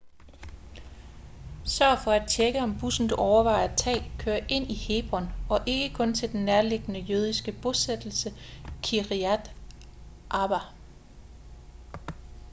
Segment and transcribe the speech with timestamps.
[1.65, 5.59] sørg for at tjekke om bussen du overvejer at tage kører ind i hebron og
[5.65, 8.29] ikke kun til den nærliggende jødiske bosættelse
[8.83, 9.55] kiryat
[10.29, 10.59] arba